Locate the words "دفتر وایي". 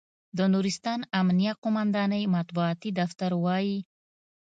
2.99-3.77